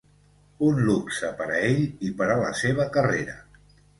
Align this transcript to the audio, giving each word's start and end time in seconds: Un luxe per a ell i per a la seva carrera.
Un 0.67 0.79
luxe 0.85 1.29
per 1.41 1.47
a 1.51 1.59
ell 1.67 1.83
i 2.09 2.11
per 2.21 2.31
a 2.37 2.39
la 2.41 2.49
seva 2.63 2.91
carrera. 2.97 3.37